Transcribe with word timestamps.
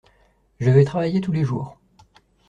Je 0.59 0.71
vais 0.71 0.83
travailler 0.83 1.21
tous 1.21 1.31
les 1.31 1.43
jours. 1.43 1.77